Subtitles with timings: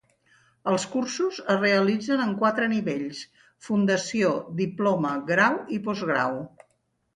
[0.69, 3.21] Els cursos es realitzen en quatre nivells:
[3.69, 4.33] fundació,
[4.65, 6.45] diploma, grau i postgrau.